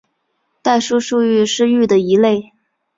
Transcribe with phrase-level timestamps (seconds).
[0.63, 2.53] 代数数域是域的一类。